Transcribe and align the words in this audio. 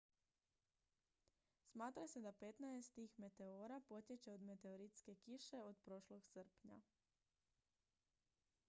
smatra 1.71 2.05
se 2.13 2.19
da 2.23 2.31
petnaest 2.43 2.93
tih 2.95 3.13
meteora 3.25 3.79
potječe 3.93 4.33
od 4.33 4.41
meteoritske 4.49 5.15
kiše 5.27 5.61
od 5.61 5.79
prošlog 5.85 6.25
srpnja 6.33 6.81